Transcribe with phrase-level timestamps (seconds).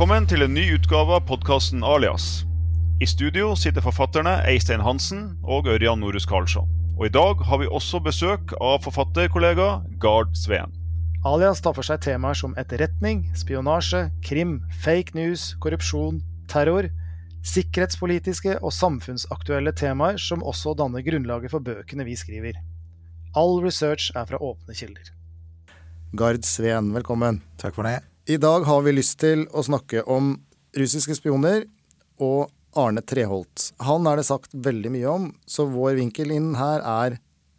[0.00, 2.46] Velkommen til en ny utgave av podkasten Alias.
[3.04, 6.70] I studio sitter forfatterne Eistein Hansen og Ørjan Norus Karlsson.
[6.96, 9.66] Og i dag har vi også besøk av forfatterkollega
[10.00, 10.72] Gard Sveen.
[11.28, 16.88] Alias tar for seg temaer som etterretning, spionasje, krim, fake news, korrupsjon, terror,
[17.44, 22.56] sikkerhetspolitiske og samfunnsaktuelle temaer som også danner grunnlaget for bøkene vi skriver.
[23.36, 25.12] All research er fra åpne kilder.
[26.16, 27.44] Gard Sveen, velkommen.
[27.60, 27.98] Takk for det.
[28.30, 30.36] I dag har vi lyst til å snakke om
[30.78, 31.64] russiske spioner
[32.22, 33.72] og Arne Treholt.
[33.82, 37.16] Han er det sagt veldig mye om, så vår vinkel inn her er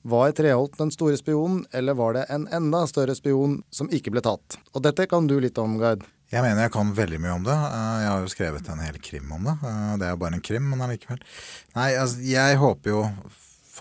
[0.08, 4.23] var Treholt den store spionen, eller var det en enda større spion som ikke ble
[4.23, 4.55] tatt?
[4.72, 6.05] Og dette kan du litt om, Gard.
[6.31, 7.58] Jeg mener jeg kan veldig mye om det.
[7.67, 9.58] Eh, jeg har jo skrevet en hel krim om det.
[9.59, 11.19] Eh, det er jo bare en krim, men allikevel.
[11.75, 13.02] Nei, altså, jeg håper jo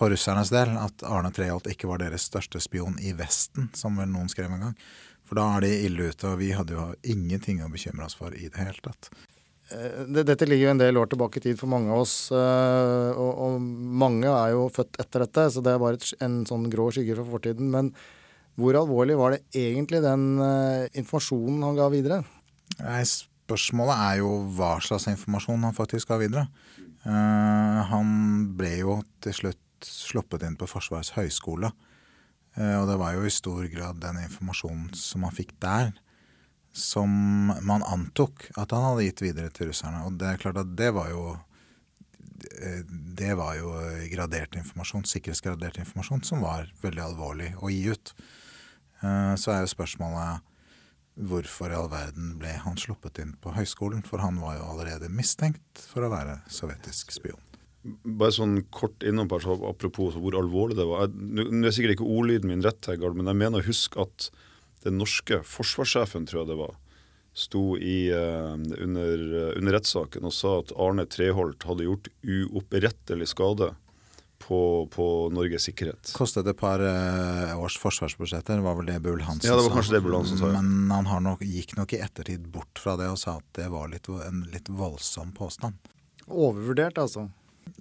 [0.01, 4.11] for russernes del at Arne Treholt ikke var deres største spion i Vesten, som vel
[4.11, 4.77] noen skrev en gang.
[5.31, 8.35] For da er de ille ute, og vi hadde jo ingenting å bekymre oss for
[8.35, 9.07] i det hele tatt.
[9.71, 13.31] Eh, dette ligger jo en del år tilbake i tid for mange av oss, og,
[13.45, 13.61] og
[14.03, 17.27] mange er jo født etter dette, så det er bare en sånn grå skygge fra
[17.31, 17.71] fortiden.
[17.71, 17.93] Men
[18.59, 20.35] hvor alvorlig var det egentlig den
[20.99, 22.21] informasjonen han ga videre?
[22.81, 26.45] Nei, Spørsmålet er jo hva slags informasjon han faktisk ga videre.
[27.03, 28.11] Han
[28.55, 28.93] ble jo
[29.23, 31.71] til slutt sluppet inn på Forsvarets høgskole.
[32.57, 35.93] Uh, og det var jo i stor grad den informasjonen som han fikk der,
[36.71, 37.11] som
[37.67, 40.05] man antok at han hadde gitt videre til russerne.
[40.07, 41.37] Og det er klart at det var jo
[43.21, 43.69] det var jo
[44.09, 48.13] gradert informasjon, sikkerhetsgradert informasjon, som var veldig alvorlig å gi ut.
[49.03, 50.47] Uh, så er jo spørsmålet
[51.21, 54.03] hvorfor i all verden ble han sluppet inn på høyskolen?
[54.07, 57.50] For han var jo allerede mistenkt for å være sovjetisk spion.
[57.81, 61.09] Bare sånn kort innom, så apropos hvor alvorlig det var.
[61.09, 64.29] Nå er sikkert ikke ordlyden min rett, her, men jeg mener å huske at
[64.85, 66.75] den norske forsvarssjefen, tror jeg det var,
[67.33, 73.29] sto i, uh, under, uh, under rettssaken og sa at Arne Treholt hadde gjort uopprettelig
[73.31, 73.71] skade
[74.41, 74.59] på,
[74.91, 76.11] på, Norges sikkerhet.
[76.17, 79.53] Kostet et par uh, års forsvarsbudsjetter, var vel det Bull Hansen sa.
[79.53, 80.49] Ja, det var kanskje det Bull Hansen sa.
[80.51, 80.63] Ja.
[80.65, 83.91] Men han nok, gikk nok i ettertid bort fra det og sa at det var
[83.93, 85.93] litt, en litt voldsom påstand.
[86.27, 87.29] Overvurdert, altså?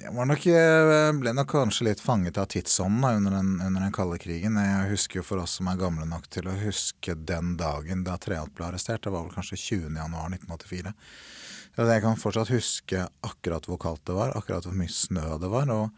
[0.00, 4.18] Jeg nok, eh, ble nok kanskje litt fanget av tidsånden under, den, under den kalde
[4.22, 4.56] krigen.
[4.56, 8.16] Jeg husker jo for oss som er gamle nok til å huske den dagen da
[8.20, 9.04] Treholt ble arrestert.
[9.04, 10.94] Det var vel kanskje 20.1.1984.
[11.80, 15.70] Jeg kan fortsatt huske akkurat hvor kaldt det var, akkurat hvor mye snø det var.
[15.70, 15.90] og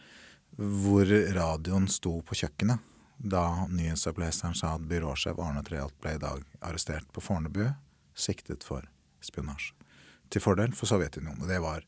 [0.56, 2.82] hvor radioen sto på kjøkkenet
[3.22, 7.68] da nyhetsoppleseren sa at byråsjef Arne Treholt ble i dag arrestert på Fornebu,
[8.14, 8.88] siktet for
[9.22, 9.76] spionasje.
[10.32, 11.46] Til fordel for Sovjetunionen.
[11.46, 11.84] Det var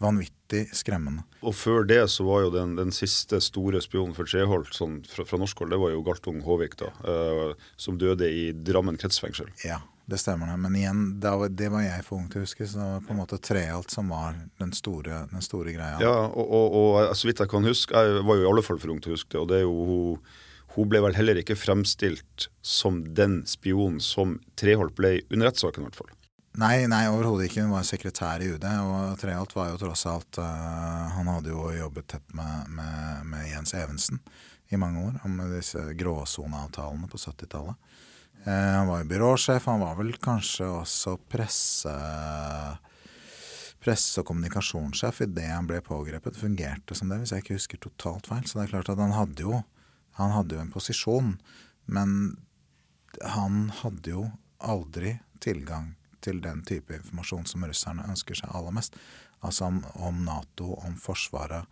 [0.00, 1.26] vanvittig skremmende.
[1.44, 5.26] Og før det så var jo den, den siste store spionen for Treholt sånn, fra,
[5.28, 9.52] fra, norsk hold, det var jo Galtung Håvik, da, uh, som døde i Drammen kretsfengsel.
[9.66, 10.58] Ja, det stemmer det.
[10.64, 12.66] Men igjen, var, det var jeg for ung til å huske.
[12.66, 15.98] Så det var på en måte Treholt som var den store, den store greia.
[16.02, 18.80] Ja, og, og, og, så vidt jeg kan huske, jeg var jo i alle fall
[18.82, 19.42] for ung til å huske det.
[19.42, 20.30] og det er jo hun,
[20.76, 25.90] hun ble vel heller ikke fremstilt som den spionen som Treholt ble under rettssaken, i
[25.90, 26.10] hvert fall.
[26.60, 27.64] Nei, nei overhodet ikke.
[27.64, 28.64] Hun var sekretær i UD.
[28.84, 33.46] Og Treholt var jo tross alt uh, Han hadde jo jobbet tett med, med, med
[33.48, 34.20] Jens Evensen
[34.70, 37.78] i mange år, om disse gråsoneavtalene på 70-tallet.
[38.44, 39.68] Uh, han var jo byråsjef.
[39.70, 41.94] Han var vel kanskje også presse
[43.80, 46.36] presse- og kommunikasjonssjef idet han ble pågrepet.
[46.36, 48.44] Fungerte som det, hvis jeg ikke husker totalt feil.
[48.44, 49.62] Så det er klart at han hadde jo,
[50.20, 51.32] han hadde jo en posisjon.
[51.88, 52.18] Men
[53.24, 54.26] han hadde jo
[54.60, 55.94] aldri tilgang
[56.24, 58.96] til den type informasjon som russerne ønsker seg aller mest.
[59.40, 61.68] Altså om, om Nato, om Forsvaret,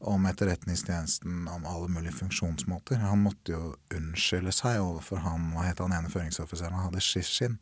[0.00, 3.02] om Etterretningstjenesten, om alle mulige funksjonsmåter.
[3.04, 7.58] Han måtte jo unnskylde seg overfor han, hva het han ene føringsoffiseren, han hadde Shishin.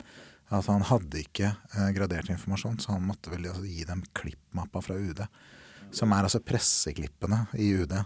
[0.49, 4.81] At han hadde ikke eh, gradert informasjon, så han måtte vel altså, gi dem klippmappa
[4.85, 5.25] fra UD.
[5.93, 7.99] Som er altså presseklippene i UD.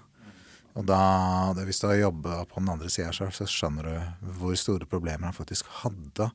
[0.80, 4.56] Og da, hvis du har jobba på den andre sida sjøl, så skjønner du hvor
[4.58, 6.30] store problemer han faktisk hadde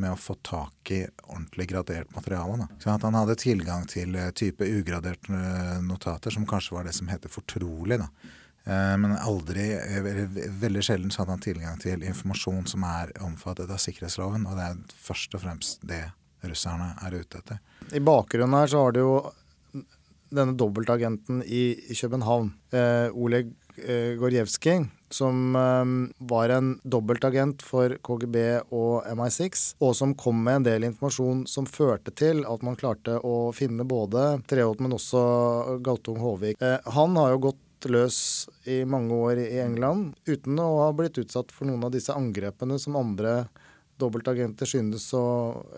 [0.00, 2.68] med å få tak i ordentlig gradert materiale.
[2.78, 6.94] Så at han hadde tilgang til eh, type ugraderte eh, notater, som kanskje var det
[6.96, 8.00] som heter fortrolig.
[8.02, 8.08] da.
[8.68, 9.70] Eh, men aldri,
[10.60, 14.46] veldig sjelden så hadde han tilgang til informasjon som er omfattet av sikkerhetsloven.
[14.48, 16.04] Og det er først og fremst det
[16.46, 17.60] russerne er ute etter.
[17.92, 19.14] I bakgrunnen her så har du jo
[20.30, 23.54] denne dobbeltagenten i København, eh, Oleg
[24.18, 25.84] Gorjevskij, som eh,
[26.18, 28.36] var en dobbeltagent for KGB
[28.74, 33.18] og MI6, og som kom med en del informasjon som førte til at man klarte
[33.24, 35.22] å finne både Treholt, men også
[35.84, 36.60] Galtung Håvik.
[36.62, 41.20] Eh, han har jo gått løs i mange år i England uten å ha blitt
[41.22, 43.44] utsatt for noen av disse angrepene som andre
[43.98, 45.22] dobbeltagenter synes så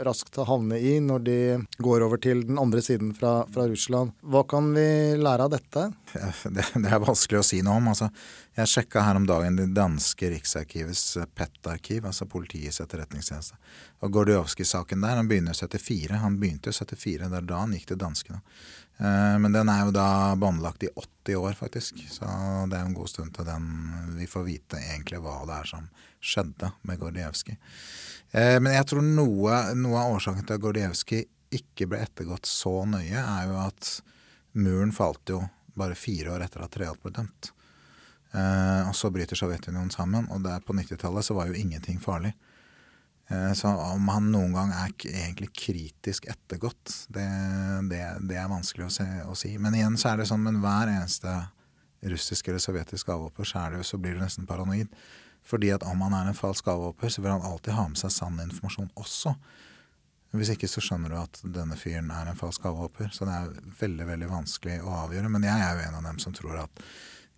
[0.06, 1.38] raskt å havne i når de
[1.82, 4.14] går over til den andre siden fra, fra Russland.
[4.20, 4.86] Hva kan vi
[5.20, 5.88] lære av dette?
[6.50, 7.90] Det, det er vanskelig å si noe om.
[7.92, 8.10] Altså,
[8.58, 11.04] jeg sjekka her om dagen det danske Riksarkivets
[11.38, 13.58] PET-arkiv, altså Politiets etterretningstjeneste.
[14.04, 16.18] Og Gordijovskij-saken der, han begynner i 74.
[16.24, 18.40] Han begynte i 74, det da han gikk til danskene.
[19.00, 22.02] Eh, men den er jo da båndlagt i 80 år, faktisk.
[22.12, 22.28] Så
[22.68, 23.68] det er en god stund til den
[24.18, 25.86] vi får vite egentlig hva det er som
[26.20, 27.56] skjedde med Gordijevskij.
[28.36, 31.24] Eh, men jeg tror noe, noe av årsaken til at Gordijevskij
[31.60, 33.96] ikke ble ettergått så nøye, er jo at
[34.60, 35.40] muren falt jo
[35.78, 37.50] bare fire år etter at Treholt ble dømt.
[38.36, 42.34] Eh, og så bryter Sovjetunionen sammen, og der på 90-tallet så var jo ingenting farlig.
[43.30, 47.26] Eh, så om han noen gang er egentlig kritisk ettergått, det,
[47.90, 49.54] det, det er vanskelig å, se, å, si.
[49.62, 51.36] Men igjen så er det sånn med hver eneste
[52.10, 54.90] russisk eller sovjetisk avhopper, så, så blir du nesten paranoid.
[55.46, 58.12] Fordi at om han er en falsk avhopper, så vil han alltid ha med seg
[58.12, 59.34] sann informasjon også.
[60.36, 63.08] Hvis ikke så skjønner du at denne fyren er en falsk avhopper.
[63.14, 65.30] Så det er veldig veldig vanskelig å avgjøre.
[65.32, 66.82] Men jeg er jo en av dem som tror at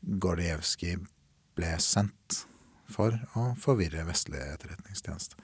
[0.02, 0.98] Gordijevskij
[1.56, 2.42] ble sendt
[2.92, 5.38] for å forvirre vestlige etterretningstjeneste.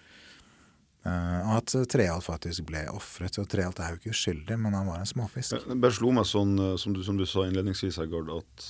[1.09, 3.39] Uh, og at Treholt faktisk ble ofret.
[3.41, 5.57] Og Treholt er jo ikke uskyldig, men han var en småfisk.
[5.65, 8.67] Det bare slo meg sånn, eh, som du, som du sa innledningsvis, Gard, at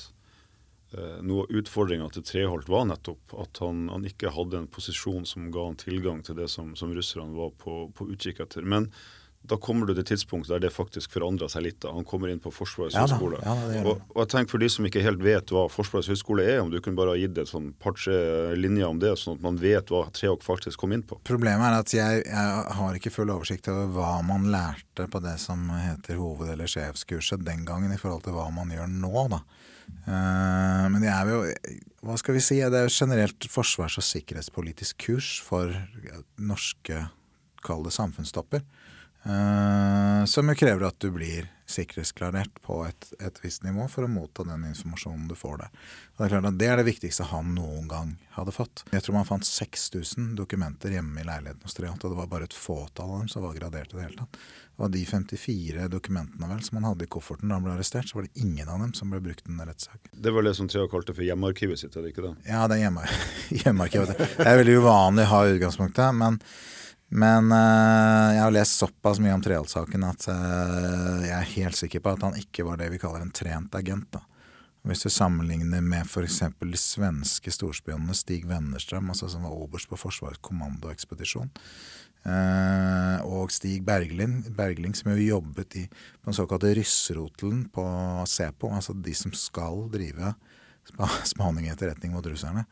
[0.94, 5.26] eh, noe av utfordringa til Treholt var nettopp at han, han, ikke hadde en posisjon
[5.28, 8.66] som ga han tilgang til det som, som russerne var på, på utkikk etter.
[8.66, 8.90] Men
[9.48, 11.78] da kommer du til et tidspunkt der det faktisk forandrer seg litt.
[11.84, 11.92] da.
[11.96, 13.40] Han kommer inn på Forsvarets ja, høgskole.
[13.44, 16.60] Ja, og, og, jeg tenker For de som ikke helt vet hva Forsvarets høgskole er,
[16.62, 19.60] om du kunne bare ha gitt et sånn par-tre linjer om det, sånn at man
[19.62, 21.20] vet hva Treholt faktisk kom inn på?
[21.28, 25.38] Problemet er at jeg, jeg, har ikke full oversikt over hva man lærte på det
[25.42, 29.26] som heter hoved- eller sjefskurset den gangen, i forhold til hva man gjør nå.
[29.32, 29.42] da.
[30.08, 31.38] Uh, men det er jo
[32.04, 32.58] Hva skal vi si?
[32.60, 35.72] Det er jo generelt forsvars- og sikkerhetspolitisk kurs for
[36.36, 37.06] norske,
[37.64, 38.62] kall det samfunnstopper.
[39.26, 44.10] Uh, som jo krever at du blir sikkerhetsklarert på et, et, visst nivå for å
[44.10, 45.74] motta den informasjonen du får der.
[46.14, 48.84] Og Det er klart at det er det viktigste han noen gang hadde fått.
[48.94, 52.48] Jeg tror man fant 6000 dokumenter hjemme i leiligheten hos Treholt, og det var bare
[52.48, 54.40] et fåtall av dem som var gradert i det hele tatt.
[54.78, 58.08] Og av de 54 dokumentene vel som han hadde i kofferten da han ble arrestert,
[58.08, 60.08] så var det ingen av dem som ble brukt i en rettssak.
[60.14, 62.34] Det var det som Treholt kalte for hjemmearkivet sitt, er det ikke det?
[62.48, 63.04] Ja, det er hjemme,
[63.66, 64.16] hjemmearkivet.
[64.38, 66.40] Det er veldig uvanlig å ha utgangspunktet, men
[67.08, 72.02] men uh, jeg har lest såpass mye om Treholt-saken at uh, jeg er helt sikker
[72.04, 74.10] på at han ikke var det vi kaller en trent agent.
[74.12, 74.20] da.
[74.88, 76.42] Hvis du sammenligner med f.eks.
[76.60, 81.48] de svenske storspionene Stig Wennerstrøm, altså som var oberst på Forsvarets kommandoekspedisjon,
[82.28, 87.88] uh, og Stig Bergling, Bergling, som jo jobbet i, på den såkalte ryssrotelen på
[88.28, 90.36] SEPO, altså de som skal drive
[91.32, 92.68] spaning og etterretning mot russerne,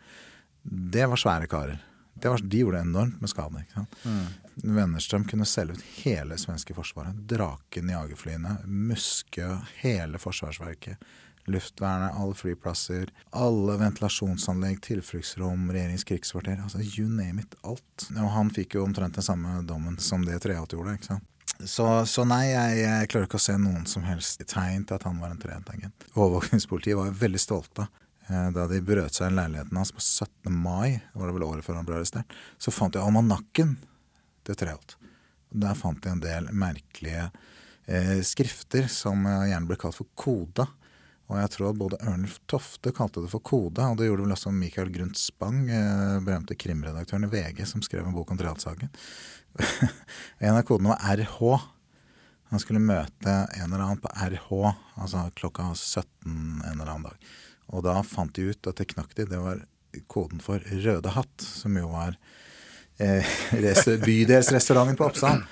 [0.66, 1.80] det var svære karer.
[2.22, 3.64] Var, de gjorde enormt med skade.
[4.04, 4.26] Mm.
[4.76, 7.14] Wennerstrøm kunne selge ut hele svenske forsvaret.
[7.28, 9.50] Draken, jagerflyene, Muskø,
[9.82, 11.02] hele forsvarsverket.
[11.46, 16.58] Luftvernet, alle flyplasser, alle ventilasjonsanlegg, tilfluktsrom, regjeringens krigskvarter.
[16.62, 17.54] Altså you name it.
[17.62, 18.08] Alt.
[18.16, 20.96] Og han fikk jo omtrent den samme dommen som det Treholt gjorde.
[20.98, 21.28] ikke sant?
[21.56, 25.06] Så, så, nei, jeg, jeg, klarer ikke å se noen som helst tegn til at
[25.08, 26.08] han var en trent agent.
[26.12, 27.86] Overvåkningspolitiet var veldig stolte
[28.26, 30.50] da de brøt seg inn i leiligheten hans på 17.
[30.50, 33.76] mai, var det vel året før han ble arrestert, så fant de almanakken
[34.46, 34.96] til Treholt.
[35.54, 37.28] Der fant de en del merkelige
[37.86, 40.66] eh, skrifter som eh, gjerne ble kalt for koda.
[41.26, 44.34] Og jeg tror at både Ørnulf Tofte kalte det for kode, og det gjorde vel
[44.36, 48.92] også Michael Grundt Spang, eh, berømte krimredaktøren i VG, som skrev en bok om Treholt-saken.
[50.44, 51.40] en av kodene var RH.
[52.52, 54.52] Han skulle møte en eller annen på RH,
[55.02, 57.32] altså klokka 17 en eller annen dag.
[57.74, 59.28] Og da fant de ut at det knakk de.
[59.30, 59.62] Det var
[60.12, 62.16] koden for Røde Hatt, som jo var
[63.02, 63.36] eh,
[64.06, 65.42] bydelsrestauranten på Oppsal.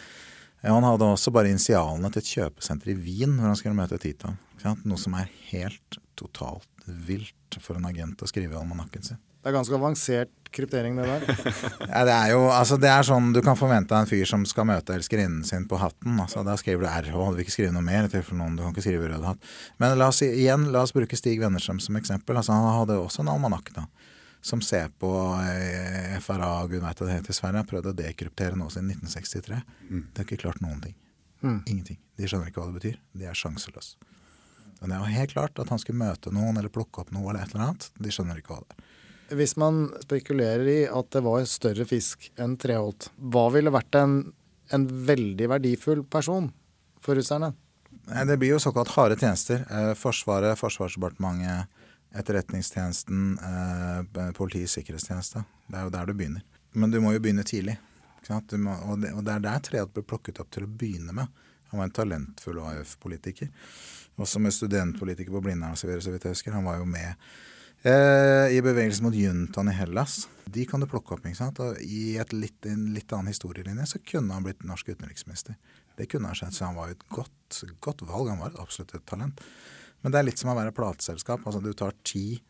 [0.64, 4.33] Han hadde også bare initialene til et kjøpesenter i Wien hvor han skulle møte Tito.
[4.64, 9.21] Noe som er helt totalt vilt for en agent å skrive i almanakken sin.
[9.44, 11.25] Det er ganske avansert kryptering, det der.
[11.92, 14.46] ja, det er jo altså det er sånn du kan forvente av en fyr som
[14.49, 16.16] skal møte elskerinnen sin på hatten.
[16.23, 18.08] altså Da skriver du RH, du vil ikke skrive noe mer.
[18.08, 19.52] noen, Du kan ikke skrive rød hatt.
[19.82, 22.37] Men la oss igjen, la oss bruke Stig Wennerstrøm som eksempel.
[22.37, 23.87] altså Han hadde også en almanakk da,
[24.44, 25.11] som ser på
[25.42, 28.90] eh, FRA, gud veit hva det heter i Sverige, har prøvd å dekryptere nå siden
[28.96, 29.62] 1963.
[29.90, 30.02] Mm.
[30.12, 30.99] Det har ikke klart noen ting.
[31.44, 31.61] Mm.
[31.66, 32.00] Ingenting.
[32.16, 32.99] De skjønner ikke hva det betyr.
[33.12, 33.96] De er sjanseløse.
[34.80, 37.44] Men det var helt klart at han skulle møte noen eller plukke opp noe eller
[37.44, 37.87] et eller annet.
[37.96, 38.90] De skjønner ikke hva det er.
[39.33, 44.19] Hvis man spekulerer i at det var større fisk enn Treholt, hva ville vært en,
[44.75, 46.50] en veldig verdifull person
[47.00, 47.54] for russerne?
[48.04, 49.64] Det blir jo såkalt harde tjenester.
[49.71, 51.73] Eh, Forsvaret, Forsvarsdepartementet,
[52.14, 55.45] Etterretningstjenesten, eh, Politiets sikkerhetstjeneste.
[55.66, 56.45] Det er jo der du begynner.
[56.73, 57.78] Men du må jo begynne tidlig.
[58.28, 61.33] Må, og, det, og, det, er der Treholt ble plukket opp til å begynne med.
[61.73, 63.50] Han var en talentfull AUF-politiker.
[64.21, 66.54] Også med studentpolitiker på Blindern osv., så vidt jeg husker.
[66.54, 67.19] Han var jo med
[67.84, 70.22] i bevegelsen mot juntaen i Hellas.
[70.48, 71.26] De kan du plukke opp.
[71.26, 71.60] ikke sant?
[71.60, 75.58] Og I litt, en litt annen historielinje så kunne han blitt norsk utenriksminister.
[75.98, 78.32] Det kunne ha skjedd, så han var jo et godt, godt valg.
[78.32, 79.44] Han var absolutt et talent.
[80.00, 81.44] Men det er litt som å være plateselskap.
[81.44, 82.40] Altså, du tar ti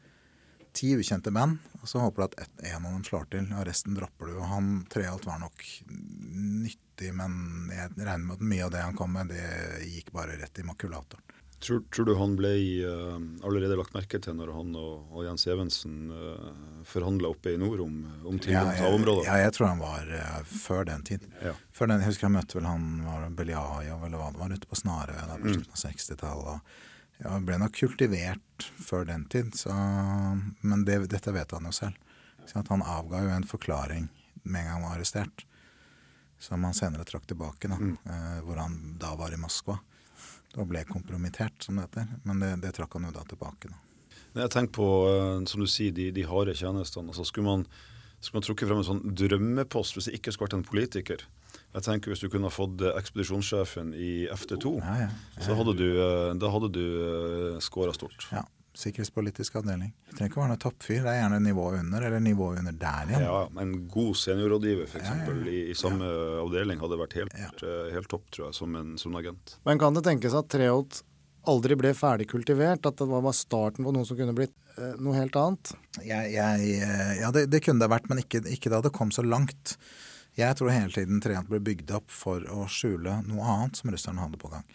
[0.74, 3.66] ti ukjente band, og så håper du at ett, en av dem slår til, og
[3.68, 4.34] resten dropper du.
[4.40, 8.98] Og han Treholt var nok nyttig, men jeg regner med at mye av det han
[8.98, 11.42] kom med, det gikk bare rett i makulatoren.
[11.64, 12.50] Tror, tror, du han ble
[12.84, 13.14] uh,
[13.46, 17.60] allerede lagt merke til når han og, og Jens Evensen uh, eh, forhandla oppe i
[17.60, 17.94] nord om,
[18.28, 19.28] om tilgang til havområder?
[19.30, 21.24] Ja, jeg tror han var uh, før den tid.
[21.40, 21.54] Ja.
[21.72, 24.68] Før den, jeg husker jeg møtte vel han var Beliajov eller hva det var, ute
[24.68, 25.54] på Snarøy på mm.
[25.54, 26.76] slutten av 60-tallet
[27.22, 29.72] ja, ble nok kultivert før den tid, så,
[30.66, 31.96] men det, dette vet han jo selv.
[32.68, 34.10] han avga jo en forklaring
[34.42, 35.46] med en gang han var arrestert,
[36.42, 38.42] som han senere trakk tilbake, da, mm.
[38.44, 39.78] hvor han da var i Moskva.
[40.60, 42.12] Og ble kompromittert, som det heter.
[42.28, 43.72] Men det, det trakk han jo da tilbake.
[43.72, 43.80] da.
[44.34, 47.10] Jeg tenker på, eh, som du sier, de, de harde tjenestene.
[47.12, 47.64] altså Skulle man,
[48.20, 51.26] skulle man trukket frem en sånn drømmepost hvis det ikke skulle vært en politiker?
[51.74, 55.12] Jeg tenker Hvis du kunne fått eh, ekspedisjonssjefen i FT2, ja, ja.
[55.42, 56.84] så hadde du, eh, da hadde du
[57.62, 58.28] scora stort.
[58.34, 58.44] Ja.
[58.74, 59.92] Sikkerhetspolitisk avdeling.
[60.08, 61.00] Det trenger ikke være noe toppfyr.
[61.04, 63.24] Det er gjerne nivået under, eller nivået under der igjen.
[63.28, 65.06] Ja, En god seniorrådgiver f.eks.
[65.06, 66.08] Ja, ja, I, i samme
[66.42, 67.36] avdeling hadde vært helt,
[67.94, 69.56] helt, topp, tror jeg, som en, som agent.
[69.68, 71.04] Men kan det tenkes at Treholt
[71.50, 72.86] aldri ble ferdig kultivert?
[72.88, 75.74] At det var starten på noe som kunne blitt eh, noe helt annet?
[76.02, 76.80] Jeg, jeg,
[77.20, 79.76] ja, det, det, kunne det vært, men ikke, ikke da det kom så langt.
[80.34, 84.24] Jeg tror hele tiden Triant ble bygd opp for å skjule noe annet som russerne
[84.24, 84.66] hadde på gang.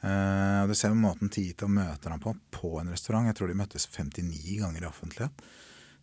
[0.00, 3.28] Uh, du ser måten Tito møter ham på på en restaurant.
[3.28, 5.44] Jeg tror de møttes 59 ganger i offentlighet.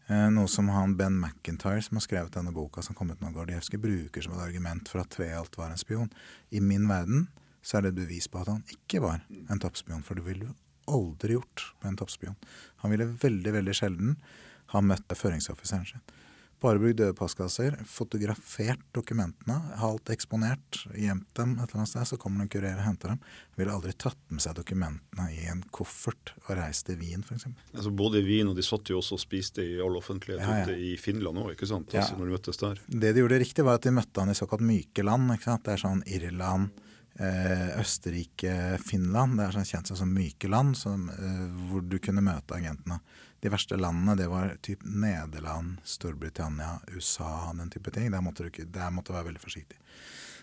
[0.08, 3.34] Uh, noe som han Ben McIntyre, som har skrevet denne boka som kom ut nå,
[3.36, 6.14] Gordievskij, bruker som et argument for at Treholt var en spion.
[6.54, 7.28] I min verden
[7.66, 10.06] så er det et bevis på at han ikke var en toppspion.
[10.06, 12.38] For det ville du aldri gjort med en toppspion.
[12.84, 14.16] Han ville veldig, veldig sjelden
[14.72, 16.06] ha møtt føringsoffiseren sin.
[16.64, 17.76] Bare brukt døde postkasser.
[17.86, 22.08] fotografert dokumentene, halvt eksponert, gjemt dem et eller annet sted.
[22.10, 23.20] Så kommer det en kurer og henter dem.
[23.60, 27.46] Ville aldri tatt med seg dokumentene i en koffert og reist til Wien, f.eks.
[27.76, 30.58] Altså både i Wien, og de satt jo også og spiste i all offentlighet ja,
[30.64, 30.66] ja.
[30.66, 31.94] ute i Finland òg, ikke sant?
[31.94, 32.18] Altså, ja.
[32.18, 32.84] når de møttes der.
[32.88, 35.30] Det de gjorde riktig, var at de møtte han i såkalt myke land.
[35.38, 35.66] ikke sant?
[35.68, 36.84] Det er sånn Irland,
[37.82, 39.40] Østerrike, Finland.
[39.40, 43.00] Det er sånn kjent som myke land, som, eh, hvor du kunne møte agentene.
[43.42, 48.12] De verste landene det var typ Nederland, Storbritannia, USA, den type ting.
[48.12, 49.78] Der måtte du, ikke, der måtte du være veldig forsiktig.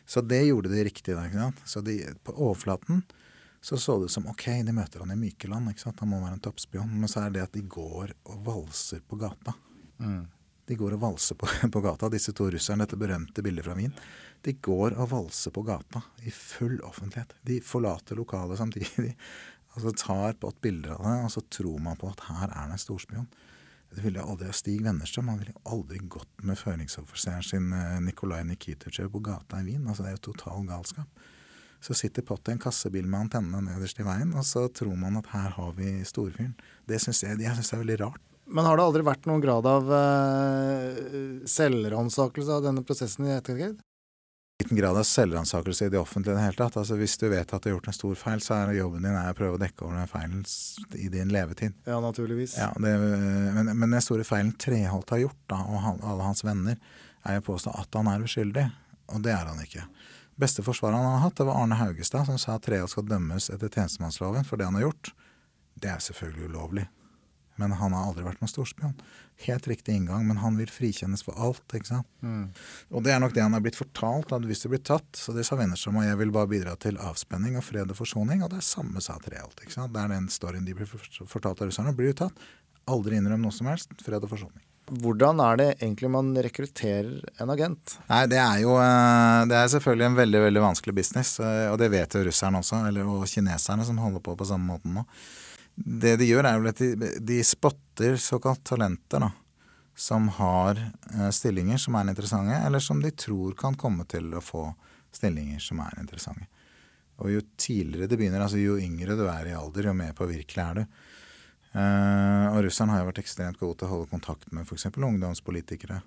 [0.07, 1.15] Så det gjorde de riktig.
[1.15, 1.53] Da?
[1.65, 3.03] Så de, på overflaten
[3.65, 5.71] så så det ut som ok, de møter han i myke land.
[5.71, 6.01] ikke sant?
[6.05, 6.91] Han må være en toppspion.
[7.01, 9.55] Men så er det at de går og valser på gata.
[9.97, 10.27] Mm.
[10.69, 12.85] De går og valser på, på, gata, disse to russerne.
[12.85, 13.95] Dette berømte bildet fra Wien.
[14.45, 17.33] De går og valser på gata i full offentlighet.
[17.49, 19.15] De forlater lokalet samtidig
[19.75, 22.69] altså tar på et bilder av det, og så tror man på at her er
[22.69, 23.29] det en storspion.
[23.95, 29.13] Det ville aldri Stig Wennerstrøm han ville aldri gått med føringsoffiseren sin eh, Nikolai Nikitachev
[29.13, 29.87] på gata i Wien.
[29.87, 31.25] Altså, det er jo total galskap.
[31.85, 35.21] Så sitter Pott i en kassebil med antenne nederst i veien, og så tror man
[35.21, 36.55] at her har vi storfyren.
[36.89, 38.23] Det syns jeg, jeg synes det er veldig rart.
[38.45, 43.79] Men har det aldri vært noen grad av uh, selvransakelse av denne prosessen i ettertid?
[44.63, 46.77] Liten grad av selvransakelse i det offentlige i det hele tatt.
[46.77, 49.17] Altså Hvis du vet at du har gjort en stor feil, så er jobben din
[49.17, 50.45] er å prøve å dekke over den feilen
[50.95, 51.75] i din levetid.
[51.87, 52.57] Ja, naturligvis.
[52.61, 52.95] Ja, det,
[53.57, 56.79] men, men, den store feilen Treholt har gjort, da, og han, alle hans venner,
[57.25, 58.69] er å påstå at han er uskyldig.
[59.15, 59.85] Og det er han ikke.
[60.41, 63.51] Beste forsvaret han har hatt, det var Arne Haugestad, som sa at Treholt skal dømmes
[63.55, 65.15] etter tjenestemannsloven for det han har gjort.
[65.75, 66.87] Det er selvfølgelig ulovlig.
[67.61, 68.97] Men han har aldri vært noen storspion.
[69.45, 71.63] Helt riktig inngang, men han vil frikjennes for alt.
[71.71, 72.09] ikke sant?
[72.23, 72.49] Mm.
[72.91, 75.35] Og det er nok det han er blitt fortalt, at hvis du blir tatt, så
[75.37, 78.53] det sa Wennerstrøm, og jeg vil bare bidra til avspenning og fred og forsoning, og
[78.53, 79.63] det er samme sa Treholt.
[79.63, 79.95] ikke sant?
[79.95, 81.95] Det er den storyen de blir fortalt av russerne.
[81.97, 82.47] Blir du tatt,
[82.91, 84.63] aldri innrøm noe som helst, fred og forsoning.
[84.85, 87.95] Hvordan er det egentlig man rekrutterer en agent?
[88.11, 91.79] Nei, Det er jo eh, det er selvfølgelig en veldig veldig vanskelig business, eh, og
[91.81, 95.07] det vet jo russerne også, eller, og kineserne som holder på på samme måten nå.
[95.75, 99.33] Det de gjør, er vel at de, de spotter såkalt talenter, da.
[99.95, 104.43] Som har eh, stillinger som er interessante, eller som de tror kan komme til å
[104.43, 104.69] få
[105.15, 106.49] stillinger som er interessante.
[107.23, 110.65] Og jo tidligere det begynner, altså jo yngre du er i alder, jo mer påvirkelig
[110.65, 110.99] er du.
[111.75, 114.89] Uh, og russerne har jo vært ekstremt gode til å holde kontakt med f.eks.
[114.95, 116.01] ungdomspolitikere.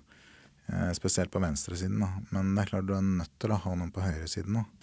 [0.68, 2.00] Uh, spesielt på venstresiden.
[2.04, 2.10] Da.
[2.32, 4.77] Men det er klart du er nødt til å ha noen på høyresiden òg.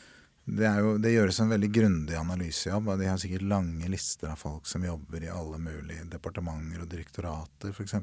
[0.45, 2.91] Det, jo, det, gjøres en veldig grundig analysejobb.
[2.93, 6.91] og De har sikkert lange lister av folk som jobber i alle mulige departementer og
[6.91, 7.95] direktorater f.eks.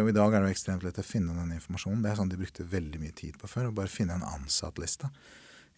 [0.00, 2.00] Og I dag er det ekstremt lett å finne den informasjonen.
[2.00, 3.68] Det er sånn de brukte veldig mye tid på før.
[3.68, 5.10] Å bare finne en ansattliste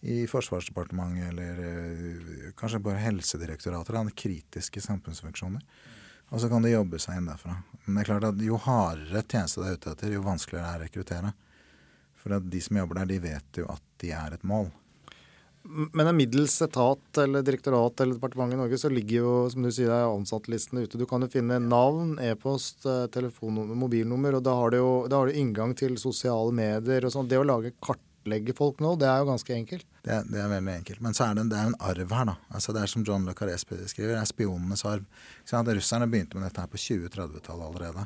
[0.05, 3.91] i Forsvarsdepartementet eller øh, kanskje bare Helsedirektoratet.
[3.91, 5.67] Eller kritiske samfunnsfunksjoner.
[6.31, 7.57] Og så kan de jobbe seg inn derfra.
[7.83, 10.79] Men det er klart at jo hardere tjeneste det er ute etter, jo vanskeligere er
[10.79, 11.35] det å rekruttere.
[12.15, 14.71] For de som jobber der, de vet jo at de er et mål.
[15.65, 19.71] Men en middels etat eller direktorat eller departement i Norge, så ligger jo som du
[19.73, 20.99] sier, ansattlistene ute.
[21.01, 24.37] Du kan jo finne navn, e-post, eh, telefonnummer, mobilnummer.
[24.37, 27.31] Og da har, jo, du inngang til sosiale medier og sånn.
[27.31, 29.89] Det å lage kartlegge folk nå, det er jo ganske enkelt.
[30.05, 31.01] Det, det er veldig enkelt.
[31.01, 32.37] Men så er det, det er en arv her, da.
[32.53, 35.09] Altså Det er som John Le Carré skriver, det er spionenes arv.
[35.49, 38.05] Russerne begynte med dette her på 20-30-tallet allerede.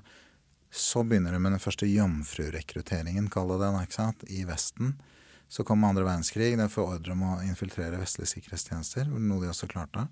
[0.72, 4.96] Så begynner de med den første jomfrurekrutteringen, kall det det, i Vesten.
[5.50, 6.52] Så kom andre verdenskrig.
[6.58, 10.06] Den får ordre om å infiltrere vestlige sikkerhetstjenester, noe de også klarte.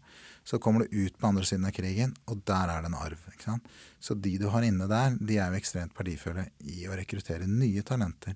[0.48, 3.20] Så kommer du ut på andre siden av krigen, og der er det en arv.
[3.34, 3.68] ikke sant?
[4.00, 7.86] Så de du har inne der, de er jo ekstremt verdifulle i å rekruttere nye
[7.86, 8.34] talenter.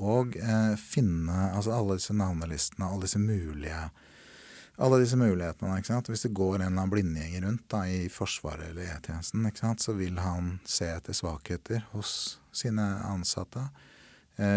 [0.00, 3.90] Og eh, finne altså alle disse navnelistene, alle disse mulige
[4.80, 5.76] alle disse mulighetene.
[5.76, 6.08] ikke sant?
[6.08, 10.16] Hvis det går en eller annen blindgjenger rundt da, i Forsvaret eller E-tjenesten, så vil
[10.24, 13.66] han se etter svakheter hos sine ansatte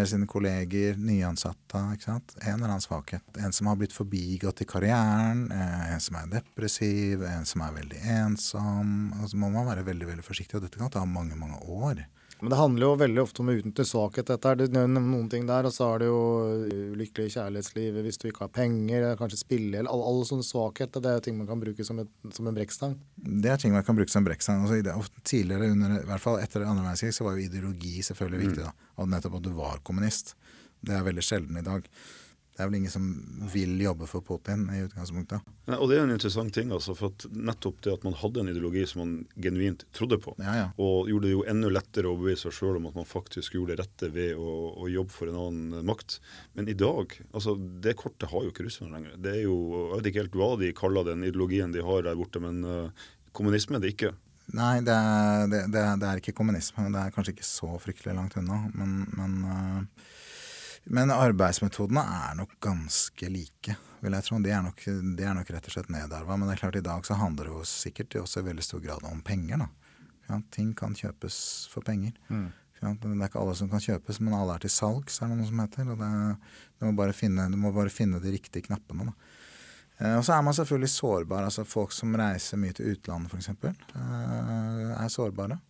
[0.08, 1.80] sine kolleger, nyansatte.
[1.92, 2.34] ikke sant?
[2.40, 3.24] En eller annen svakhet.
[3.36, 7.74] En som har blitt forbigått i karrieren, eh, en som er depressiv, en som er
[7.80, 9.12] veldig ensom.
[9.20, 12.06] Og så må man være veldig veldig forsiktig, og dette kan ta mange, mange år.
[12.40, 14.26] Men det handler jo veldig ofte om å utnytte svakhet.
[14.28, 14.58] dette her.
[14.58, 16.22] Du nevner noen ting der, og så er det jo
[16.94, 21.04] ulykkelig kjærlighetsliv hvis du ikke har penger, kanskje spille eller alle, alle sånne svakheter.
[21.04, 22.98] Det er ting man kan bruke som, et, som en brekkstang.
[23.16, 24.66] Det er ting man kan bruke som en brekkstang.
[24.66, 28.66] Altså, tidligere, under, i hvert fall etter andre verdenskrig, så var jo ideologi selvfølgelig viktig.
[28.66, 28.68] Mm.
[28.68, 30.34] da, Og nettopp at du var kommunist.
[30.84, 31.88] Det er veldig sjelden i dag.
[32.54, 33.06] Det er vel ingen som
[33.50, 35.42] vil jobbe for Putin i utgangspunktet.
[35.66, 38.44] Ja, og det er en interessant ting, altså, for at nettopp det at man hadde
[38.44, 40.68] en ideologi som man genuint trodde på, ja, ja.
[40.78, 43.74] og gjorde det jo enda lettere å overbevise seg sjøl om at man faktisk gjorde
[43.74, 46.20] det rette ved å, å, jobbe for en annen makt.
[46.54, 49.18] Men i dag, altså det kortet har jo ikke russerne lenger.
[49.18, 52.22] Det er jo, Jeg vet ikke helt hva de kaller den ideologien de har der
[52.22, 54.14] borte, men uh, kommunisme er det ikke.
[54.54, 56.86] Nei, det er, det, det, det er, ikke kommunisme.
[56.94, 60.12] Det er kanskje ikke så fryktelig langt unna, men, men uh
[60.84, 64.40] men arbeidsmetodene er nok ganske like, vil jeg tro.
[64.44, 66.36] De er nok, de er nok rett og slett nedarva.
[66.36, 68.82] Men det er klart i dag så handler det jo sikkert også i veldig stor
[68.84, 69.64] grad om penger.
[70.28, 71.38] Ja, ting kan kjøpes
[71.72, 72.12] for penger.
[72.28, 72.50] Mm.
[72.82, 75.38] Ja, det er ikke alle som kan kjøpes, men alle er til salgs, er det
[75.38, 75.88] noe som heter.
[75.94, 76.10] og det,
[76.80, 79.08] du, må finne, du, må bare finne, de riktige knappene.
[79.08, 79.30] da.
[80.02, 81.46] Eh, og så er man selvfølgelig sårbar.
[81.48, 85.60] altså Folk som reiser mye til utlandet f.eks., eh, er sårbare.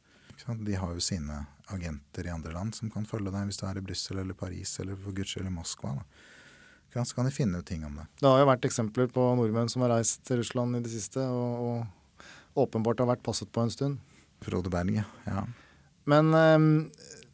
[0.44, 3.80] De har jo sine agenter i andre land som kan følge deg hvis du er
[3.80, 5.94] i Brussel eller Paris eller for guds skyld i Moskva.
[5.98, 7.02] Da.
[7.02, 8.06] Så kan de finne ut ting om det.
[8.20, 11.24] Det har jo vært eksempler på nordmenn som har reist til Russland i det siste,
[11.26, 11.64] og,
[12.54, 13.98] og åpenbart har vært passet på en stund.
[14.44, 15.42] Frode Berg, ja.
[16.10, 16.68] Men um,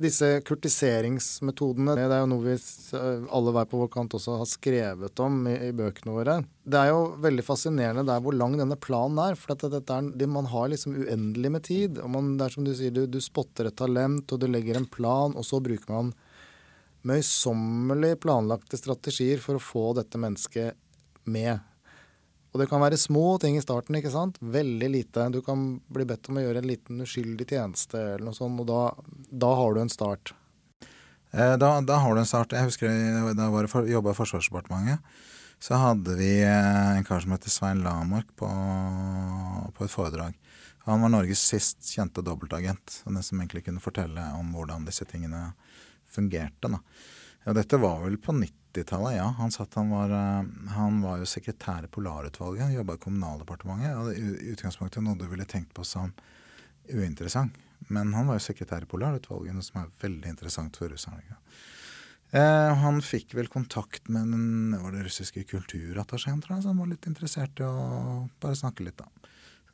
[0.01, 2.55] disse kurtiseringsmetodene, det er jo noe vi
[2.97, 6.37] alle hver på vår kant også har skrevet om i, i, bøkene våre.
[6.65, 9.37] Det er jo veldig fascinerende der hvor lang denne planen er.
[9.39, 12.01] For dette, dette er, man har liksom uendelig med tid.
[12.01, 14.81] og man, Det er som du sier, du, du spotter et talent, og du legger
[14.81, 16.15] en plan, og så bruker man
[17.09, 20.77] møysommelig planlagte strategier for å få dette mennesket
[21.31, 21.61] med.
[22.51, 24.39] Og det kan være små ting i starten, ikke sant.
[24.43, 25.29] Veldig lite.
[25.31, 28.67] Du kan bli bedt om å gjøre en liten uskyldig tjeneste eller noe sånt, og
[28.67, 28.83] da,
[29.31, 30.33] da har du en start.
[31.31, 32.57] Eh, da, da, har du en start.
[32.57, 32.91] Jeg husker
[33.39, 35.15] da jeg for, jobba i Forsvarsdepartementet,
[35.63, 38.51] så hadde vi eh, en kar som heter Svein Lamork på,
[39.77, 40.35] på et foredrag.
[40.89, 43.03] Han var Norges sist kjente dobbeltagent.
[43.05, 45.53] og Den som egentlig kunne fortelle om hvordan disse tingene
[46.11, 46.67] fungerte.
[46.73, 46.81] Da.
[47.45, 48.35] Ja, dette var vel på
[48.71, 49.25] 90-tallet, ja.
[49.39, 53.97] Han, satt, han, var, eh, han, var, jo sekretær i Polarutvalget, jobba i Kommunaldepartementet.
[53.99, 56.13] Og i utgangspunktet noe du ville tenkt på som
[56.91, 57.57] uinteressant.
[57.89, 61.39] Men han var jo sekretær i Polarutvalget, noe som er veldig interessant for russerne.
[62.31, 66.91] Eh, han fikk vel kontakt med den var det russiske kulturattachéen, tror jeg, som var
[66.93, 69.09] litt interessert i å bare snakke litt, da.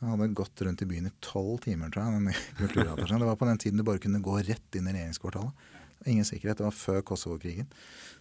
[0.01, 2.21] Han hadde gått rundt i byen i tolv timer, tror jeg.
[2.21, 3.21] den kulturattachéen.
[3.21, 5.69] Det var på den tiden du bare kunne gå rett inn i regjeringskvartalet.
[6.07, 6.59] Ingen sikkerhet.
[6.61, 7.69] Det var før Kosovo-krigen.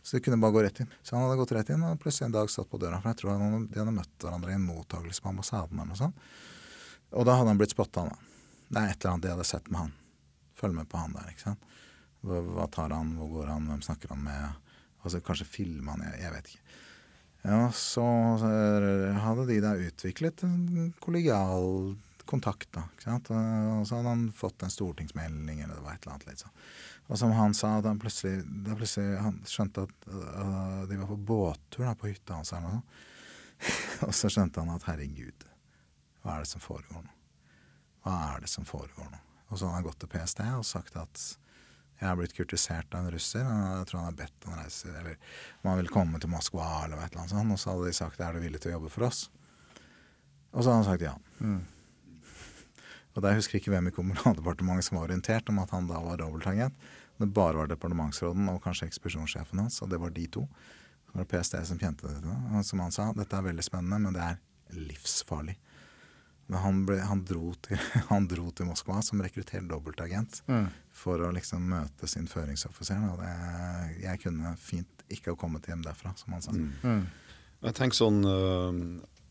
[0.01, 0.91] Så det kunne bare gå rett inn.
[1.01, 2.99] Så han hadde gått rett inn og plutselig en dag stått på døra.
[3.01, 5.99] For jeg tror han, de hadde møtt hverandre i en mottakelse på ambassaden eller noe
[5.99, 6.25] sånt.
[7.15, 8.07] Og da hadde han blitt spotta.
[8.67, 9.93] Det er et eller annet de hadde sett med han.
[10.57, 11.29] Følg med på han der.
[11.31, 11.69] ikke sant?
[12.25, 14.71] Hva, hva tar han, hvor går han, hvem snakker han med?
[15.05, 16.81] Altså, kanskje filmer han, jeg, jeg vet ikke.
[17.45, 18.03] Ja, så
[19.21, 21.93] hadde de da utviklet en kollegial
[22.25, 22.87] kontakt, da.
[22.95, 23.29] ikke sant?
[23.29, 26.55] Og så hadde han fått en stortingsmelding, eller det var et eller annet litt sånn.
[27.05, 31.19] Og som han sa, da plutselig, da plutselig han skjønte at uh, de var på
[31.31, 32.53] båttur på hytta hans.
[32.53, 33.03] eller noe.
[34.07, 35.45] og så skjønte han at herregud,
[36.23, 37.13] hva er det som foregår nå?
[38.05, 39.21] Hva er det som foregår nå?
[39.53, 41.25] Og så han gått til PST og sagt at
[41.95, 43.45] Jeg har blitt kurtisert av en russer.
[43.45, 45.15] og Jeg tror han har bedt om reise, eller
[45.61, 47.53] om han ville komme til Moskva, eller et eller annet sånt.
[47.53, 49.21] Og så hadde de sagt er du villig til å jobbe for oss.
[50.51, 51.13] Og så hadde han sagt ja.
[51.39, 51.61] Mm.
[53.15, 56.01] Og der husker jeg ikke hvem i Kommunaldepartementet som var orientert om at han da
[56.03, 56.87] var dobbeltagent.
[57.15, 60.43] Det bare var departementsråden og kanskje ekspedisjonssjefen hans, og det var de to.
[61.07, 62.39] Det var PST som kjente dette.
[62.51, 64.41] Og som han sa, dette er veldig spennende, men det er
[64.75, 65.55] livsfarlig.
[66.51, 67.79] Men han, ble, han, dro til,
[68.11, 70.67] han, dro til, Moskva som rekruttert dobbeltagent mm.
[70.93, 72.99] for å liksom møte sin føringsoffiser.
[73.13, 73.31] Og det,
[74.03, 76.53] jeg kunne fint ikke ha kommet hjem derfra, som han sa.
[76.53, 76.73] Mm.
[76.83, 77.05] mm.
[77.65, 78.75] Jeg tenker sånn uh,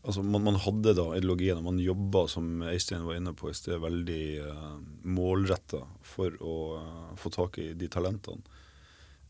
[0.05, 3.55] altså man, man, hadde da ideologien, og man jobba, som Eistein var inne på i
[3.57, 4.75] sted, veldig uh,
[5.07, 8.45] målretta for å uh, få tak i de talentene.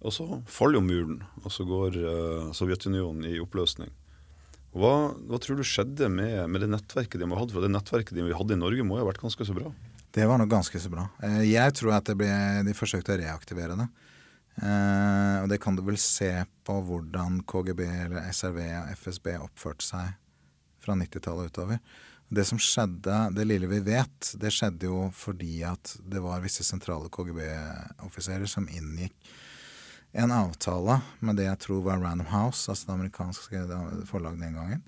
[0.05, 3.93] Og så faller jo muren, og så går uh, Sovjetunionen i oppløsning.
[4.75, 7.55] Hva, hva, tror du skjedde med, med, det nettverket de hadde?
[7.55, 9.71] For det nettverket de hadde i Norge må jo ha vært ganske så bra?
[10.15, 11.05] Det var nok ganske så bra.
[11.43, 12.27] Jeg tror at ble,
[12.67, 13.87] de forsøkte å reaktivere det.
[14.63, 16.29] Eh, og det kan du vel se
[16.63, 20.13] på hvordan KGB eller SRV og FSB oppførte seg
[20.85, 21.81] fra 90-tallet utover.
[22.29, 26.65] Det som skjedde, det lille vi vet, det skjedde jo fordi at det var visse
[26.65, 29.35] sentrale KGB-offiserer som inngikk
[30.15, 33.63] en avtale med det jeg tror var Random House, altså det amerikanske
[34.07, 34.83] forlaget den gangen,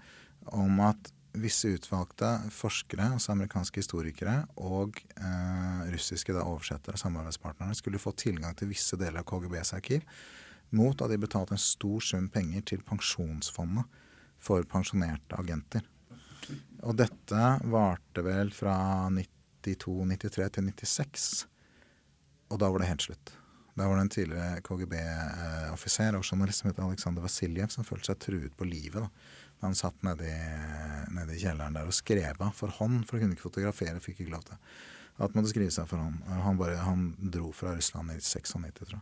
[0.45, 8.01] om at visse utvalgte forskere, altså amerikanske historikere, og eh, russiske da, oversettere, samarbeidspartnere, skulle
[8.01, 10.07] få tilgang til visse deler av KGBs arkiv
[10.75, 13.86] mot at de betalte en stor sum penger til pensjonsfondet
[14.39, 15.86] for pensjonerte agenter.
[16.86, 18.78] Og dette varte vel fra
[19.12, 21.28] 92-93 til 96.
[22.54, 23.34] Og da var det helt slutt.
[23.78, 28.23] Da var det en tidligere KGB-offiser og journalist som het Aleksandr Vasiljev, som følte seg
[28.23, 29.10] truet på livet da
[29.65, 30.41] han satt nede i,
[31.13, 34.21] nede i kjelleren der og skrev av for hånd, for han kunne ikke fotografere, fikk
[34.21, 34.60] ikke lov til.
[35.17, 36.19] At måtte skrive seg for hånd.
[36.30, 39.02] Han, bare, han dro fra Russland i 96, tror jeg.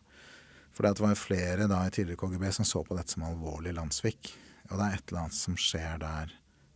[0.76, 4.32] For det var flere da i tidligere KGB som så på dette som alvorlig landssvik.
[4.70, 6.34] Og det er et eller annet som skjer der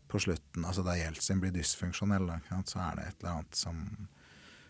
[0.10, 0.66] på slutten.
[0.66, 2.32] Altså da Jeltsin blir dysfunksjonell,
[2.66, 3.86] så er det et eller annet som,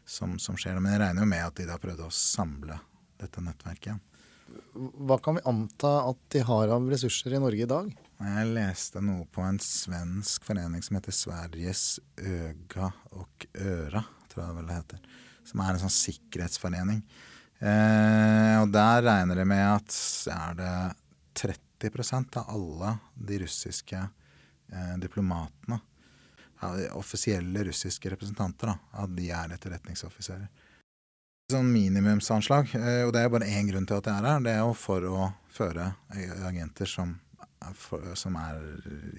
[0.06, 0.80] som, som skjer.
[0.80, 2.80] Men jeg regner jo med at de da prøvde å samle
[3.20, 4.06] dette nettverket igjen.
[5.06, 7.90] Hva kan vi anta at de har av ressurser i Norge i dag?
[8.20, 11.84] Jeg leste noe på en svensk forening som heter Sveriges
[12.18, 14.02] Øga og Øra,
[14.32, 15.04] tror jeg vel det heter.
[15.48, 17.04] Som er en sånn sikkerhetsforening.
[17.60, 19.96] Eh, og der regner de med at
[20.34, 20.76] er det
[21.44, 25.80] 30 av alle de russiske eh, diplomatene,
[27.00, 30.50] offisielle russiske representanter, da, at de er etterretningsoffiserer
[31.50, 34.44] sånn minimumsanslag, eh, og det er bare én grunn til at jeg er her.
[34.46, 35.88] Det er jo for å føre
[36.46, 37.16] agenter som,
[38.14, 38.60] som er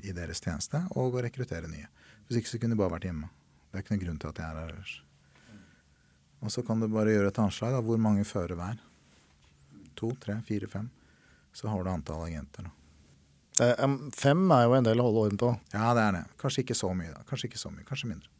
[0.06, 1.88] i deres tjeneste, og å rekruttere nye.
[2.28, 3.30] Hvis ikke så kunne de bare vært hjemme.
[3.70, 4.94] Det er ikke noen grunn til at jeg er her ellers.
[6.40, 8.78] Og så kan du bare gjøre et anslag av hvor mange fører hver.
[9.98, 10.86] To, tre, fire, fem.
[11.56, 12.68] Så har du antall agenter.
[12.68, 12.76] da.
[14.16, 15.52] Fem er jo en del å holde orden på.
[15.74, 16.24] Ja, det er det.
[16.40, 17.12] Kanskje ikke så mye.
[17.12, 17.24] da.
[17.28, 18.30] Kanskje ikke så mye, kanskje mindre.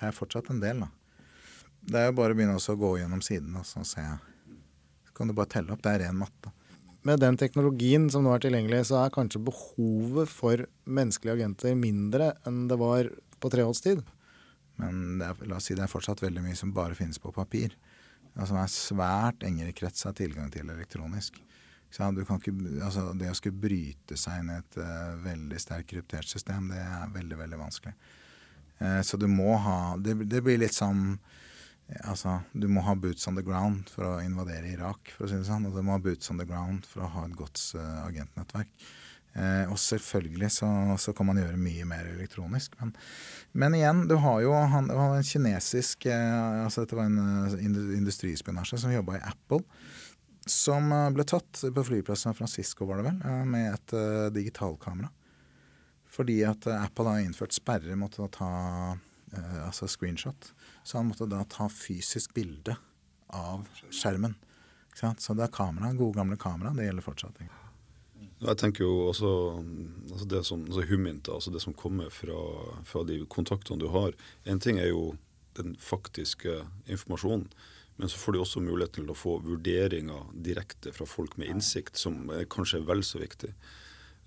[0.00, 0.90] Det er fortsatt en del, da.
[1.84, 4.04] Det er jo bare å begynne å gå gjennom siden og så se.
[5.04, 5.82] Så kan du bare telle opp.
[5.84, 6.54] Det er ren matte.
[7.04, 12.32] Med den teknologien som nå er tilgjengelig, så er kanskje behovet for menneskelige agenter mindre
[12.48, 13.10] enn det var
[13.44, 14.00] på treholdstid?
[14.00, 14.14] tid?
[14.80, 17.76] Men er, la oss si det er fortsatt veldig mye som bare finnes på papir.
[18.34, 21.36] Altså, det er svært engere krets av tilgang til elektronisk.
[21.94, 26.68] Ikke, altså, det å skulle bryte seg inn i et uh, veldig sterkt kryptert system,
[26.72, 27.94] det er veldig, veldig vanskelig.
[28.80, 31.14] Uh, så du må ha Det, det blir litt som
[32.08, 35.36] Altså, du må ha boots on the ground for å invadere Irak, for å si
[35.36, 35.66] det sånn.
[35.68, 38.70] Og du må ha boots on the ground for å ha et godt uh, agentnettverk.
[39.34, 40.68] Eh, og selvfølgelig så,
[41.00, 42.76] så, kan man gjøre mye mer elektronisk.
[42.78, 42.92] Men,
[43.52, 47.18] men igjen, du har jo han, det var en kinesisk eh, altså Dette var en
[47.18, 49.64] uh, industrispionasje som jobba i Apple.
[50.50, 53.94] Som uh, ble tatt på flyplassen San Francisco, var det vel, uh, med et
[54.34, 55.10] digitalkamera.
[56.14, 58.50] Fordi at Apple har innført sperrer, måtte ta
[59.64, 60.52] altså screenshot.
[60.86, 62.76] Så han måtte da ta fysisk bilde
[63.34, 64.36] av skjermen.
[64.94, 66.70] Så det er kamera, gode gamle kamera.
[66.76, 67.42] Det gjelder fortsatt.
[68.44, 69.30] Jeg tenker jo også
[70.12, 72.40] altså det som altså Humint, altså det som kommer fra,
[72.86, 74.14] fra de kontaktene du har.
[74.44, 75.14] En ting er jo
[75.58, 77.48] den faktiske informasjonen.
[77.96, 81.98] Men så får du også mulighet til å få vurderinger direkte fra folk med innsikt,
[82.00, 83.52] som er kanskje er vel så viktig.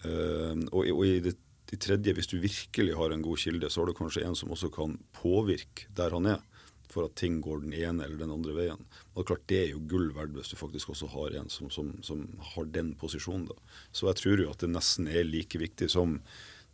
[0.06, 1.36] Uh, og, og, i det
[1.67, 4.51] de tredje, hvis du virkelig har en god kilde, så har du kanskje en som
[4.53, 6.43] også kan påvirke der han er,
[6.88, 8.86] for at ting går den ene eller den andre veien.
[9.13, 11.51] Og Det er klart det er jo gull verdt hvis du faktisk også har en
[11.51, 13.49] som, som, som har den posisjonen.
[13.49, 13.58] da.
[13.91, 16.21] Så jeg tror jo at det nesten er like viktig som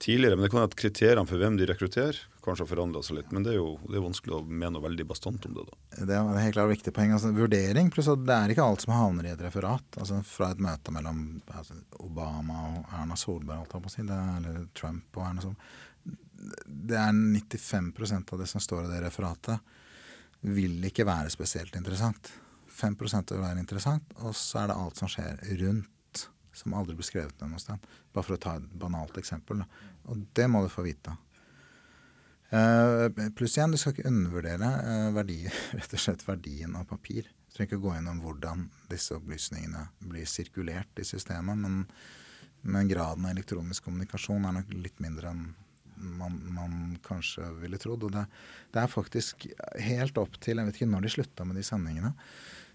[0.04, 0.38] tidligere.
[0.38, 3.32] Men det kan være at kriteriene for hvem de rekrutterer, kanskje har forandra seg litt.
[3.36, 5.66] Men det er jo det er vanskelig å mene noe veldig bastant om det.
[5.70, 5.80] da.
[6.10, 7.16] Det er helt klart viktig poeng.
[7.16, 9.88] Altså, vurdering, pluss at det er ikke alt som havner i et referat.
[10.00, 11.24] Altså Fra et møte mellom
[11.56, 15.74] altså, Obama og Erna Solberg, alt jeg si, det er, eller Trump og Erna Solberg.
[16.68, 19.76] Det er 95% av det som står i det referatet,
[20.44, 22.34] vil ikke være spesielt interessant.
[22.74, 27.08] 5% vil være interessant, og så er det alt som skjer rundt, som aldri blir
[27.08, 27.88] skrevet ned noe sted.
[28.14, 29.64] Bare for å ta et banalt eksempel.
[30.12, 31.16] Og det må du få vite.
[32.54, 35.40] Uh, pluss igjen, du skal ikke undervurdere uh, verdi,
[35.78, 37.26] rett og slett verdien av papir.
[37.26, 41.82] Du trenger ikke gå gjennom hvordan disse opplysningene blir sirkulert i systemet, men,
[42.62, 45.44] men graden av elektronisk kommunikasjon er nok litt mindre enn
[46.04, 48.06] man, man kanskje ville trodd.
[48.06, 48.26] Og det,
[48.74, 49.46] det, er faktisk
[49.86, 52.14] helt opp til Jeg vet ikke når de slutta med de sendingene.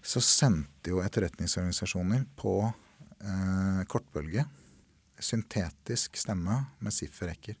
[0.01, 4.47] Så sendte jo etterretningsorganisasjoner på uh, kortbølge
[5.19, 7.57] syntetisk stemme med sifferrekker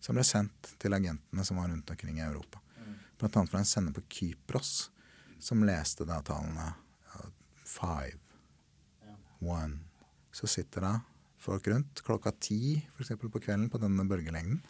[0.00, 2.60] som ble sendt til agentene som var rundt omkring i Europa.
[3.18, 4.90] Blant annet fra en sender på Kypros
[5.42, 6.70] som leste da tallene
[7.66, 8.18] five,
[9.42, 9.78] one.
[10.32, 10.92] Så sitter da
[11.38, 13.14] folk rundt klokka ti f.eks.
[13.18, 14.62] på kvelden på denne bølgelengden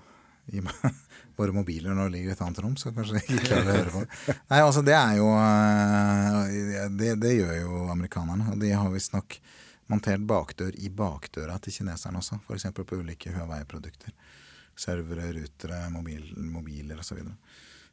[0.54, 0.64] i
[1.38, 3.96] våre mobiler nå ligger i et annet rom, så kanskje de ikke klarer å høre
[4.00, 4.06] på.
[4.52, 8.56] Nei, altså det er jo uh, det, det, gjør jo amerikanerne.
[8.56, 9.38] Og de har visstnok
[9.94, 12.72] montert bakdør i bakdøra til kineserne også, f.eks.
[12.74, 14.16] på ulike Huawei-produkter
[14.80, 17.14] servere, rutere, mobil, mobiler osv.
[17.14, 17.36] Så, videre.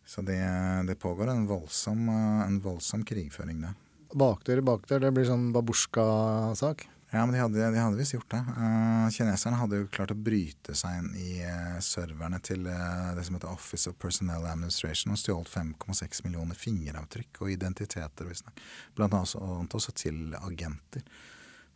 [0.06, 0.40] så det,
[0.88, 2.08] det, pågår en voldsom,
[2.46, 3.76] en voldsom krigføring der.
[4.10, 6.88] Bakdør i bakdør, det blir sånn babusjka-sak?
[7.10, 8.38] Ja, men de hadde, de hadde visst gjort det.
[8.54, 13.24] Uh, kineserne hadde jo klart å bryte seg inn i uh, serverne til uh, det
[13.26, 18.62] som heter Office of Personnel Administration og stjålet 5,6 millioner fingeravtrykk og identiteter, visstnok.
[18.94, 21.02] Blant annet også til agenter.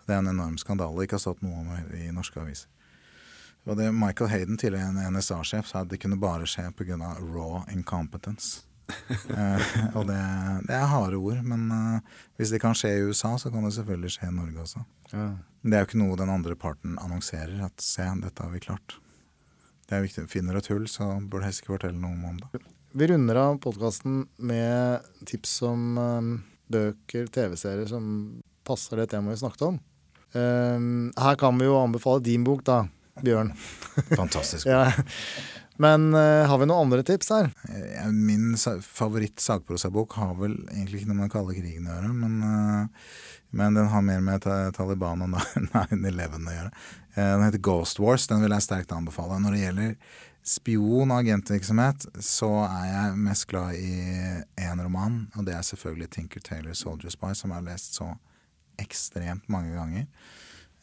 [0.04, 1.02] Det er en enorm skandale.
[1.02, 2.70] Ikke har stått noe om i norske aviser.
[3.64, 6.98] Og det Michael Hayden, tidligere en NSA-sjef, sa at det kunne bare skje pga.
[7.20, 8.62] raw incompetence.
[9.38, 9.62] eh,
[9.96, 10.20] og det,
[10.68, 13.72] det, er harde ord, men eh, hvis det kan skje i USA, så kan det
[13.78, 14.84] selvfølgelig skje i Norge også.
[15.14, 15.30] Ja.
[15.64, 18.98] Det er jo ikke noe den andre parten annonserer, at se, dette har vi klart.
[19.88, 20.26] Det er viktig.
[20.32, 22.64] Finner du et hull, så bør helst ikke fortelle noe om det.
[22.94, 26.28] Vi runder av podkasten med tips om eh,
[26.76, 28.04] bøker, TV-serier som
[28.64, 29.80] passer det temaet vi snakket om.
[30.34, 32.84] Um, her kan vi jo anbefale din bok, da.
[33.22, 33.52] Bjørn.
[34.16, 34.66] Fantastisk.
[34.72, 34.88] ja.
[35.76, 37.48] Men uh, har vi noen andre tips her?
[38.14, 43.24] Min favoritt-sagprosabok har vel egentlig ikke noe med kalde krigen å gjøre, men, uh,
[43.58, 44.46] men, den har mer med
[44.76, 46.70] Taliban og 9-11 å gjøre.
[47.16, 48.28] Uh, den heter Ghost Wars.
[48.30, 49.40] Den vil jeg sterkt anbefale.
[49.42, 53.94] Når det gjelder spion- og agentvirksomhet, så er jeg mest glad i
[54.60, 58.12] én roman, og det er selvfølgelig Tinker Taylor Soldier Spy, som jeg har lest så
[58.82, 60.06] ekstremt mange ganger.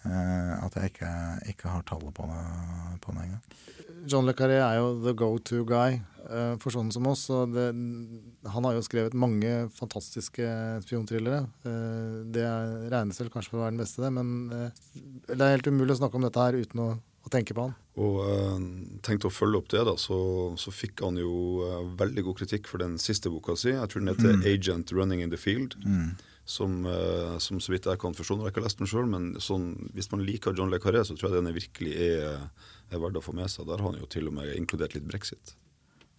[0.01, 1.09] Uh, at jeg ikke,
[1.51, 2.45] ikke, har tallet på det,
[3.03, 3.43] på det engang.
[4.09, 7.27] John Le Carré er jo the go to guy uh, for sånne som oss.
[7.29, 7.67] Og det,
[8.49, 10.47] han har jo skrevet mange fantastiske
[10.87, 11.43] spionthrillere.
[11.67, 12.47] Uh, det
[12.89, 14.49] regnes vel kanskje for å være den beste, det, men
[15.29, 17.77] det er helt umulig å snakke om dette her uten å, å tenke på han.
[18.01, 18.17] Og
[19.05, 20.17] tenkte å følge opp det, da, så,
[20.57, 23.75] så fikk han jo veldig god kritikk for den siste boka si.
[23.75, 24.45] Jeg tror den heter mm.
[24.47, 25.77] 'Agent Running in the Field'.
[25.85, 28.89] Mm som, uh, som, så vidt jeg kan forstå når jeg ikke har lest den
[28.89, 32.45] sjøl, men sånn, hvis man liker John Le Carré, så tror jeg den virkelig er,
[32.91, 33.67] er verdt å få med seg.
[33.69, 35.55] Der har han jo til og med inkludert litt brexit.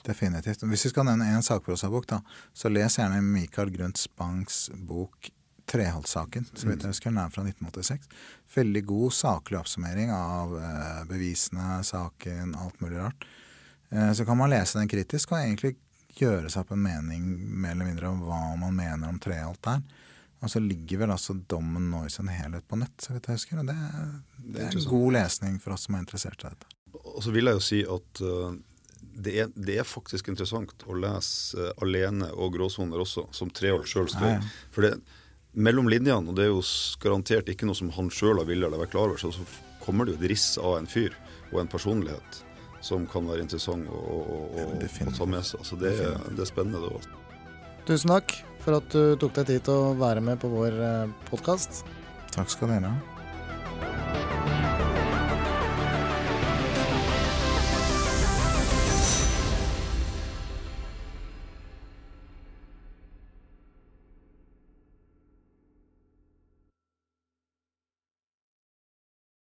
[0.06, 0.64] Definitivt.
[0.66, 2.22] Hvis vi skal nevne én sakprosabok, da,
[2.54, 5.30] så les gjerne Michael Grundt Spangs bok
[5.66, 6.72] 'Treholtsaken', som mm.
[6.74, 7.10] jeg husker.
[7.10, 8.08] Den er fra 1986.
[8.56, 13.26] Veldig god saklig oppsummering av uh, bevisene, saken, alt mulig rart.
[13.92, 15.76] Uh, så kan man lese den kritisk og egentlig
[16.18, 17.24] gjøre seg opp en mening
[17.62, 19.84] mer eller mindre om hva man mener om Treholt der.
[20.42, 23.38] Og så ligger vel altså dommen nå i sin helhet på nett, så vidt jeg
[23.38, 23.62] husker.
[23.62, 23.78] Og det,
[24.42, 26.70] det er en god lesning for oss som er interessert i dette.
[27.02, 28.54] Og så vil jeg jo si at uh,
[28.98, 33.90] det, er, det er, faktisk interessant å lese uh, alene og gråsoner også, som Treholt
[33.90, 34.40] sjøl skrev.
[34.40, 34.70] Ja.
[34.74, 34.96] For det
[35.52, 36.62] mellom linjene, og det er jo
[37.02, 39.44] garantert ikke noe som han sjøl har villet eller vært klar over, så, så
[39.84, 41.14] kommer det jo et riss av en fyr
[41.52, 42.40] og en personlighet
[42.82, 45.62] som kan være interessant å, å, å, å ta med seg.
[45.66, 45.92] Så det,
[46.32, 47.04] det er spennende, det òg.
[47.86, 51.16] Tusen takk for at du tok deg tid til å være med på vår eh,
[51.30, 51.82] podkast.
[52.32, 54.21] Takk skal dere ha.